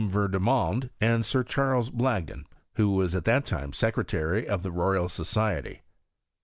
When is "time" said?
3.45-3.71